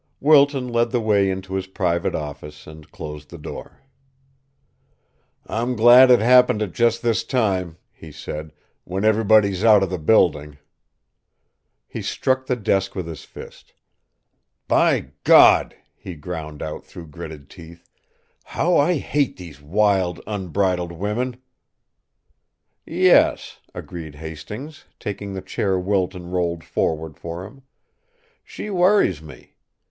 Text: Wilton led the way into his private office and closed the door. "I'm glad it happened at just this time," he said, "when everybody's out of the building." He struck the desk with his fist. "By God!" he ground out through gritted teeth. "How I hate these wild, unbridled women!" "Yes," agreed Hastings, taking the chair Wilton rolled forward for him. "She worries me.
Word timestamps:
Wilton 0.19 0.67
led 0.67 0.89
the 0.89 0.99
way 0.99 1.29
into 1.29 1.53
his 1.53 1.67
private 1.67 2.15
office 2.15 2.65
and 2.65 2.91
closed 2.91 3.29
the 3.29 3.37
door. 3.37 3.81
"I'm 5.45 5.75
glad 5.75 6.09
it 6.09 6.19
happened 6.19 6.63
at 6.63 6.71
just 6.73 7.03
this 7.03 7.23
time," 7.23 7.77
he 7.91 8.11
said, 8.11 8.51
"when 8.83 9.05
everybody's 9.05 9.63
out 9.63 9.83
of 9.83 9.91
the 9.91 9.99
building." 9.99 10.57
He 11.87 12.01
struck 12.01 12.47
the 12.47 12.55
desk 12.55 12.95
with 12.95 13.05
his 13.05 13.25
fist. 13.25 13.73
"By 14.67 15.11
God!" 15.23 15.75
he 15.95 16.15
ground 16.15 16.63
out 16.63 16.83
through 16.83 17.09
gritted 17.09 17.47
teeth. 17.47 17.87
"How 18.43 18.77
I 18.77 18.95
hate 18.95 19.37
these 19.37 19.61
wild, 19.61 20.19
unbridled 20.25 20.93
women!" 20.93 21.37
"Yes," 22.87 23.59
agreed 23.75 24.15
Hastings, 24.15 24.85
taking 24.99 25.35
the 25.35 25.43
chair 25.43 25.77
Wilton 25.79 26.31
rolled 26.31 26.63
forward 26.63 27.17
for 27.19 27.45
him. 27.45 27.61
"She 28.43 28.71
worries 28.71 29.21
me. 29.21 29.57